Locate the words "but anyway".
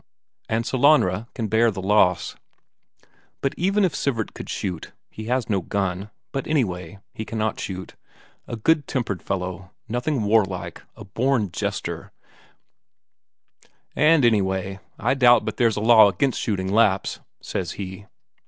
6.31-6.97